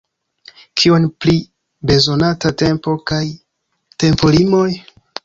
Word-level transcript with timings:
Kion 0.81 1.03
pri 1.25 1.35
bezonata 1.91 2.53
tempo 2.63 2.97
kaj 3.13 3.21
tempolimoj? 4.05 4.69